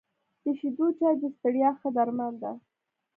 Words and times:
د 0.43 0.45
شيدو 0.59 0.87
چای 0.99 1.15
د 1.21 1.23
ستړیا 1.35 1.69
ښه 1.79 1.89
درمان 1.97 2.33
ده. 2.41 2.51